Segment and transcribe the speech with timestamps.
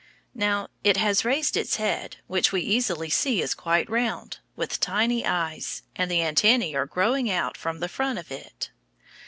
[0.33, 5.27] Now it has raised its head, which we easily see is quite round, with tiny
[5.27, 8.71] eyes, and the antennæ are growing out from the front of it.